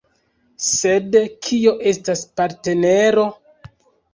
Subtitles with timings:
[0.67, 1.17] Sed
[1.49, 3.29] kio estas partnero?